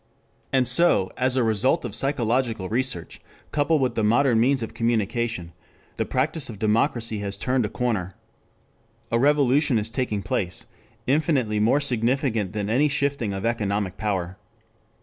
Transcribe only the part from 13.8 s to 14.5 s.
power.